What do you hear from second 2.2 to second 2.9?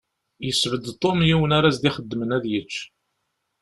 ad yečč.